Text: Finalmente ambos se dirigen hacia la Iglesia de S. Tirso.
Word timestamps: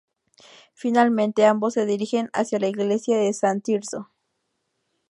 Finalmente 0.73 1.45
ambos 1.45 1.75
se 1.75 1.85
dirigen 1.85 2.31
hacia 2.33 2.57
la 2.57 2.65
Iglesia 2.67 3.17
de 3.17 3.27
S. 3.29 3.45
Tirso. 3.63 4.09